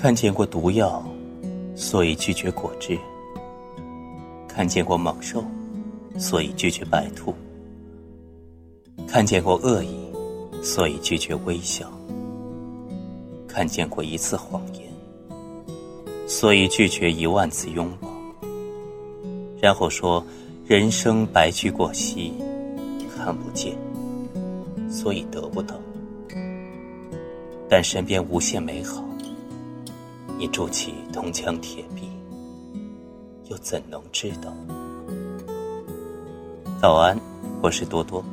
[0.00, 1.04] 看见过毒药，
[1.74, 2.96] 所以拒绝果汁；
[4.46, 5.42] 看见过猛兽，
[6.16, 7.34] 所以拒绝白兔；
[9.08, 9.98] 看见过恶意，
[10.62, 11.88] 所以拒绝微笑；
[13.48, 14.84] 看见过一次谎言，
[16.28, 18.08] 所以拒绝一万次拥抱。
[19.60, 20.24] 然后说
[20.64, 22.32] ：“人生白驹过隙，
[23.16, 23.76] 看不见，
[24.88, 25.74] 所以得不到。
[27.68, 29.04] 但身边无限美好。”
[30.38, 32.08] 你筑起铜墙铁壁，
[33.46, 34.54] 又怎能知道？
[36.80, 37.18] 早安，
[37.60, 38.24] 我是多多。